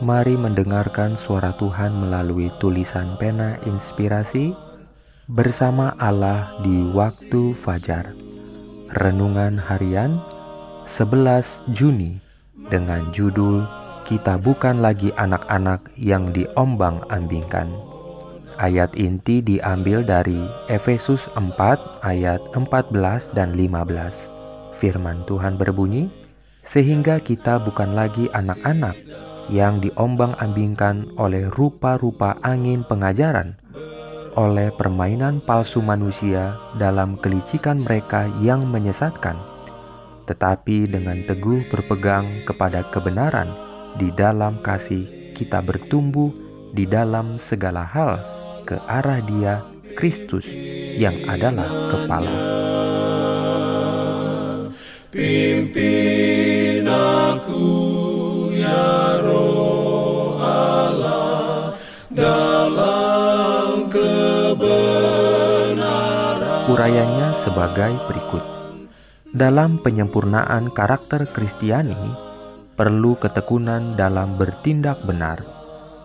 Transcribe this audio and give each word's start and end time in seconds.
Mari 0.00 0.32
mendengarkan 0.32 1.12
suara 1.12 1.52
Tuhan 1.60 1.92
melalui 1.92 2.48
tulisan 2.56 3.20
pena 3.20 3.60
inspirasi 3.68 4.56
bersama 5.28 5.92
Allah 6.00 6.56
di 6.64 6.88
waktu 6.96 7.52
fajar. 7.52 8.16
Renungan 8.96 9.60
harian 9.60 10.16
11 10.88 11.68
Juni 11.76 12.16
dengan 12.72 13.12
judul 13.12 13.68
Kita 14.08 14.40
bukan 14.40 14.80
lagi 14.80 15.12
anak-anak 15.20 15.92
yang 16.00 16.32
diombang-ambingkan. 16.32 17.68
Ayat 18.56 18.96
inti 18.96 19.44
diambil 19.44 20.00
dari 20.00 20.40
Efesus 20.72 21.28
4 21.36 22.00
ayat 22.00 22.40
14 22.56 23.36
dan 23.36 23.52
15. 23.52 24.32
Firman 24.80 25.28
Tuhan 25.28 25.60
berbunyi, 25.60 26.08
sehingga 26.64 27.20
kita 27.20 27.60
bukan 27.60 27.92
lagi 27.92 28.32
anak-anak 28.32 28.96
yang 29.48 29.80
diombang-ambingkan 29.80 31.16
oleh 31.16 31.48
rupa-rupa 31.48 32.36
angin 32.44 32.84
pengajaran, 32.84 33.56
oleh 34.36 34.68
permainan 34.74 35.40
palsu 35.42 35.80
manusia 35.80 36.58
dalam 36.76 37.16
kelicikan 37.18 37.80
mereka 37.82 38.28
yang 38.44 38.68
menyesatkan, 38.68 39.38
tetapi 40.28 40.86
dengan 40.86 41.24
teguh 41.24 41.66
berpegang 41.72 42.44
kepada 42.44 42.84
kebenaran 42.92 43.50
di 43.98 44.12
dalam 44.14 44.60
kasih 44.62 45.34
kita 45.34 45.64
bertumbuh 45.64 46.30
di 46.70 46.86
dalam 46.86 47.40
segala 47.40 47.82
hal 47.82 48.22
ke 48.62 48.78
arah 48.86 49.18
Dia 49.24 49.66
Kristus 49.98 50.46
yang 50.94 51.18
adalah 51.26 51.66
kepala. 51.90 52.34
Pimpin 55.10 55.99
kebenaran. 64.50 66.40
Urayanya 66.66 67.38
sebagai 67.38 67.94
berikut. 68.10 68.42
Dalam 69.30 69.78
penyempurnaan 69.78 70.74
karakter 70.74 71.30
Kristiani, 71.30 71.94
perlu 72.74 73.14
ketekunan 73.14 73.94
dalam 73.94 74.34
bertindak 74.34 75.06
benar. 75.06 75.46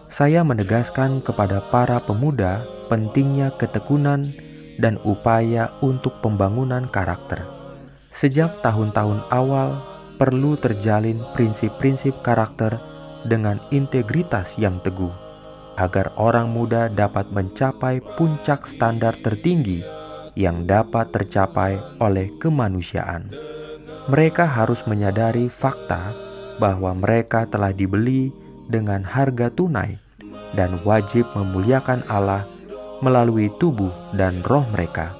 Saya 0.06 0.46
menegaskan 0.46 1.26
kepada 1.26 1.58
para 1.74 1.98
pemuda 1.98 2.62
pentingnya 2.86 3.50
ketekunan 3.58 4.30
dan 4.78 5.02
upaya 5.02 5.74
untuk 5.82 6.22
pembangunan 6.22 6.86
karakter. 6.94 7.42
Sejak 8.14 8.62
tahun-tahun 8.62 9.26
awal 9.34 9.82
perlu 10.22 10.54
terjalin 10.62 11.18
prinsip-prinsip 11.34 12.22
karakter 12.22 12.78
dengan 13.26 13.58
integritas 13.74 14.54
yang 14.62 14.78
teguh, 14.86 15.25
agar 15.76 16.12
orang 16.16 16.52
muda 16.52 16.88
dapat 16.88 17.28
mencapai 17.36 18.00
puncak 18.16 18.68
standar 18.68 19.16
tertinggi 19.20 19.84
yang 20.36 20.68
dapat 20.68 21.12
tercapai 21.12 21.80
oleh 22.00 22.32
kemanusiaan. 22.40 23.32
Mereka 24.12 24.46
harus 24.46 24.84
menyadari 24.86 25.48
fakta 25.50 26.14
bahwa 26.62 26.96
mereka 26.96 27.48
telah 27.50 27.76
dibeli 27.76 28.32
dengan 28.68 29.02
harga 29.04 29.52
tunai 29.52 30.00
dan 30.56 30.80
wajib 30.88 31.28
memuliakan 31.36 32.06
Allah 32.08 32.48
melalui 33.04 33.52
tubuh 33.60 33.92
dan 34.16 34.40
roh 34.48 34.64
mereka, 34.72 35.18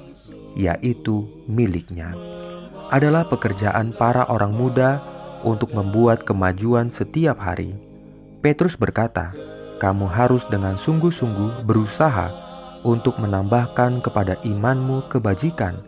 yaitu 0.56 1.28
miliknya 1.44 2.16
adalah 2.88 3.26
pekerjaan 3.26 3.90
para 3.90 4.30
orang 4.30 4.54
muda 4.54 5.02
untuk 5.42 5.74
membuat 5.74 6.22
kemajuan 6.22 6.90
setiap 6.90 7.38
hari. 7.42 7.74
Petrus 8.40 8.78
berkata, 8.78 9.34
"Kamu 9.76 10.08
harus 10.08 10.48
dengan 10.48 10.80
sungguh-sungguh 10.80 11.66
berusaha 11.68 12.32
untuk 12.86 13.18
menambahkan 13.18 14.00
kepada 14.00 14.38
imanmu 14.46 15.10
kebajikan, 15.10 15.82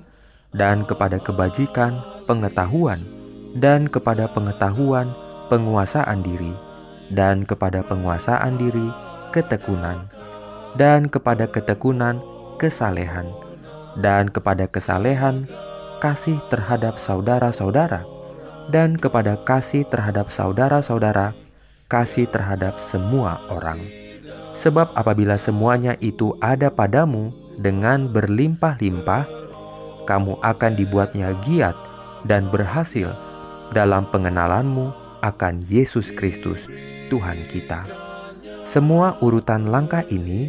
dan 0.53 0.85
kepada 0.85 1.21
kebajikan 1.21 2.01
pengetahuan, 2.27 3.01
dan 3.57 3.87
kepada 3.89 4.29
pengetahuan 4.29 5.09
penguasaan 5.49 6.21
diri, 6.21 6.53
dan 7.13 7.47
kepada 7.49 7.81
penguasaan 7.87 8.61
diri 8.61 8.89
ketekunan, 9.33 10.09
dan 10.77 11.09
kepada 11.09 11.49
ketekunan 11.49 12.21
kesalehan, 12.61 13.29
dan 14.01 14.29
kepada 14.29 14.69
kesalehan 14.69 15.49
kasih 16.03 16.39
terhadap 16.53 17.01
saudara-saudara, 17.01 18.05
dan 18.69 18.99
kepada 18.99 19.41
kasih 19.49 19.89
terhadap 19.89 20.29
saudara-saudara, 20.29 21.33
kasih 21.89 22.29
terhadap 22.29 22.77
semua 22.77 23.41
orang. 23.49 23.81
Sebab 24.53 24.93
apabila 24.93 25.41
semuanya 25.41 25.97
itu 25.99 26.37
ada 26.39 26.69
padamu 26.69 27.33
dengan 27.59 28.13
berlimpah-limpah, 28.13 29.25
kamu 30.05 30.39
akan 30.41 30.73
dibuatnya 30.77 31.35
giat 31.43 31.75
dan 32.29 32.49
berhasil 32.53 33.13
dalam 33.73 34.09
pengenalanmu 34.09 34.93
akan 35.21 35.67
Yesus 35.67 36.15
Kristus, 36.15 36.69
Tuhan 37.13 37.45
kita. 37.51 37.85
Semua 38.69 39.17
urutan 39.25 39.69
langkah 39.69 40.05
ini 40.13 40.49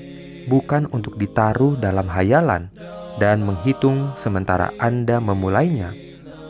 bukan 0.52 0.90
untuk 0.92 1.16
ditaruh 1.16 1.78
dalam 1.78 2.10
hayalan, 2.10 2.68
dan 3.20 3.44
menghitung 3.44 4.16
sementara 4.16 4.72
Anda 4.80 5.20
memulainya. 5.20 5.92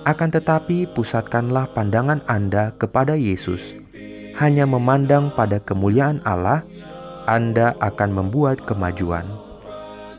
Akan 0.08 0.32
tetapi, 0.32 0.88
pusatkanlah 0.96 1.74
pandangan 1.76 2.24
Anda 2.30 2.72
kepada 2.78 3.18
Yesus. 3.20 3.76
Hanya 4.40 4.64
memandang 4.64 5.36
pada 5.36 5.60
kemuliaan 5.60 6.24
Allah, 6.24 6.64
Anda 7.28 7.76
akan 7.84 8.16
membuat 8.16 8.64
kemajuan. 8.64 9.28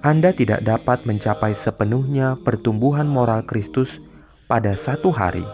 Anda 0.04 0.36
tidak 0.36 0.60
dapat 0.68 1.08
mencapai 1.08 1.56
sepenuhnya 1.56 2.36
pertumbuhan 2.44 3.08
moral 3.08 3.40
Kristus 3.48 3.96
pada 4.44 4.76
satu 4.76 5.08
hari, 5.08 5.48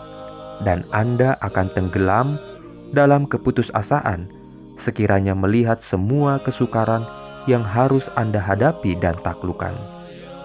dan 0.66 0.82
Anda 0.90 1.38
akan 1.46 1.70
tenggelam 1.78 2.42
dalam 2.90 3.30
keputusasaan 3.30 4.26
sekiranya 4.74 5.38
melihat 5.38 5.78
semua 5.78 6.42
kesukaran 6.42 7.06
yang 7.46 7.62
harus 7.62 8.10
Anda 8.18 8.42
hadapi 8.42 8.98
dan 8.98 9.14
taklukan. 9.22 9.78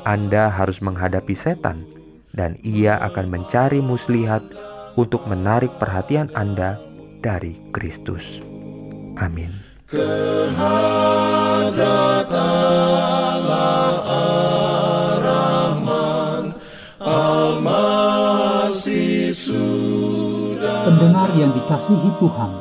Anda 0.05 0.45
harus 0.45 0.77
menghadapi 0.77 1.33
setan, 1.33 1.89
dan 2.37 2.53
ia 2.61 3.01
akan 3.01 3.33
mencari 3.33 3.81
muslihat 3.81 4.45
untuk 4.93 5.25
menarik 5.25 5.73
perhatian 5.81 6.29
Anda 6.37 6.77
dari 7.21 7.53
Kristus. 7.69 8.41
Amin. 9.21 9.53
Pendengar 20.81 21.29
yang 21.37 21.51
dikasihi 21.53 22.09
Tuhan, 22.17 22.51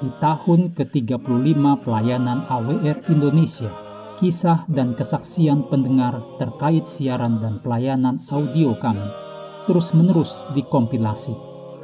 di 0.00 0.10
tahun 0.18 0.60
ke-35 0.72 1.62
pelayanan 1.84 2.48
AWR 2.48 2.98
Indonesia, 3.12 3.70
kisah 4.16 4.64
dan 4.72 4.96
kesaksian 4.96 5.68
pendengar 5.68 6.24
terkait 6.40 6.88
siaran 6.88 7.38
dan 7.44 7.60
pelayanan 7.60 8.16
audio 8.32 8.72
kami 8.80 9.04
terus-menerus 9.66 10.46
dikompilasi. 10.54 11.45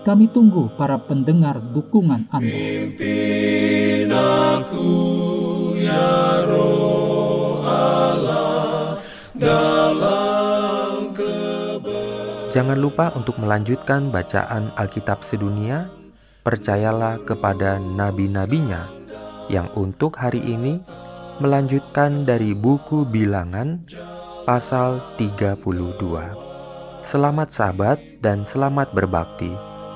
Kami 0.00 0.32
tunggu 0.32 0.72
para 0.80 0.96
pendengar 0.96 1.60
dukungan 1.60 2.24
Anda. 2.32 2.48
Pimpin 2.48 4.08
aku 4.08 4.88
ya 5.76 6.48
roh 6.48 7.60
Allah 7.60 8.96
dalam 9.36 11.12
Jangan 12.50 12.80
lupa 12.80 13.12
untuk 13.12 13.36
melanjutkan 13.38 14.08
bacaan 14.08 14.72
Alkitab 14.74 15.20
sedunia. 15.20 15.92
Percayalah 16.40 17.20
kepada 17.28 17.76
nabi-nabinya 17.76 18.88
yang 19.52 19.68
untuk 19.76 20.16
hari 20.16 20.40
ini 20.40 20.80
melanjutkan 21.44 22.24
dari 22.24 22.56
buku 22.56 23.04
Bilangan 23.04 23.84
pasal 24.48 25.04
32. 25.20 25.60
Selamat 27.04 27.48
sahabat 27.52 28.00
dan 28.24 28.48
selamat 28.48 28.96
berbakti. 28.96 29.69